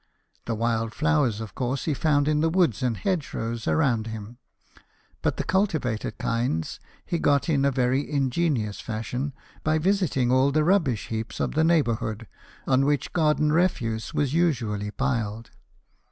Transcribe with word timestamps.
The 0.45 0.55
wild 0.55 0.95
flowers, 0.95 1.39
of 1.41 1.53
course, 1.53 1.85
he 1.85 1.93
found 1.93 2.27
in 2.27 2.39
the 2.41 2.49
woods 2.49 2.81
and 2.81 2.97
hedgerows 2.97 3.67
around 3.67 4.07
him; 4.07 4.39
but 5.21 5.37
the 5.37 5.43
cultivated 5.43 6.17
kinds 6.17 6.79
he 7.05 7.19
got 7.19 7.47
in 7.47 7.65
a 7.65 7.69
very 7.71 8.09
ingenious 8.09 8.79
fashion, 8.79 9.31
by 9.63 9.77
visiting 9.77 10.31
all 10.31 10.51
the 10.51 10.63
rubbish 10.63 11.09
heaps 11.09 11.39
of 11.39 11.51
the 11.53 11.63
neighbourhood, 11.63 12.25
on 12.65 12.83
which 12.83 13.13
garden 13.13 13.51
refuse 13.53 14.11
was 14.11 14.33
usually 14.33 14.89
piled. 14.89 15.51